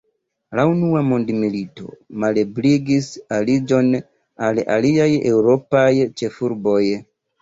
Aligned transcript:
La 0.59 0.63
unua 0.69 1.01
mondmilito 1.09 1.91
malebligis 2.23 3.09
aliĝon 3.37 3.91
al 4.49 4.63
aliaj 4.79 5.09
eŭropaj 5.35 5.89
ĉefurboj. 6.23 6.85